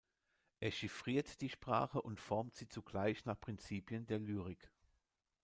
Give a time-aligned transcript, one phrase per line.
[0.61, 4.71] Er chiffriert die Sprache und formt sie zugleich nach Prinzipien der Lyrik.